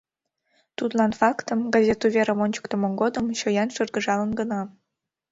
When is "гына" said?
4.39-4.61